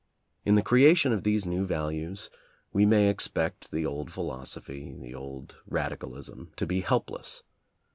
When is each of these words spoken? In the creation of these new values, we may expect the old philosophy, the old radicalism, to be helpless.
In 0.43 0.55
the 0.55 0.63
creation 0.63 1.11
of 1.13 1.21
these 1.21 1.45
new 1.45 1.63
values, 1.67 2.31
we 2.73 2.87
may 2.87 3.07
expect 3.07 3.69
the 3.69 3.85
old 3.85 4.11
philosophy, 4.11 4.95
the 4.97 5.13
old 5.13 5.57
radicalism, 5.67 6.51
to 6.55 6.65
be 6.65 6.79
helpless. 6.81 7.43